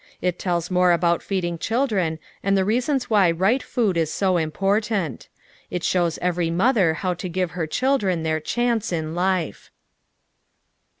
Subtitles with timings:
[0.19, 5.29] It tells mora about feeding children and the reasons why right food is so important.
[5.69, 9.69] It shows every mother how to give her children their chance in life.